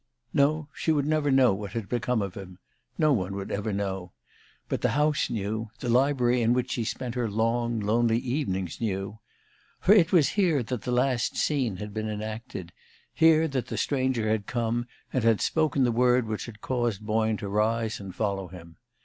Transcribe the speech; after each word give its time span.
No, 0.33 0.67
she 0.73 0.91
would 0.91 1.05
never 1.05 1.29
know 1.29 1.53
what 1.53 1.73
had 1.73 1.87
become 1.87 2.23
of 2.23 2.33
him 2.33 2.57
no 2.97 3.13
one 3.13 3.35
would 3.35 3.51
ever 3.51 3.71
know. 3.71 4.13
But 4.67 4.81
the 4.81 4.93
house 4.97 5.29
knew; 5.29 5.69
the 5.79 5.89
library 5.89 6.41
in 6.41 6.53
which 6.53 6.71
she 6.71 6.83
spent 6.83 7.13
her 7.13 7.29
long, 7.29 7.79
lonely 7.79 8.17
evenings 8.17 8.81
knew. 8.81 9.19
For 9.79 9.93
it 9.93 10.11
was 10.11 10.29
here 10.29 10.63
that 10.63 10.81
the 10.81 10.91
last 10.91 11.37
scene 11.37 11.75
had 11.77 11.93
been 11.93 12.09
enacted, 12.09 12.73
here 13.13 13.47
that 13.49 13.67
the 13.67 13.77
stranger 13.77 14.27
had 14.27 14.47
come, 14.47 14.87
and 15.13 15.39
spoken 15.39 15.83
the 15.83 15.91
word 15.91 16.25
which 16.25 16.47
had 16.47 16.61
caused 16.61 17.05
Boyne 17.05 17.37
to 17.37 17.47
rise 17.47 17.99
and 17.99 18.15
follow 18.15 18.47
him. 18.47 18.77